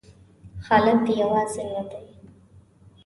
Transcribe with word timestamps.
خالد 0.65 1.01
یوازې 1.21 1.63
نه 1.73 1.81
دی. 1.89 2.03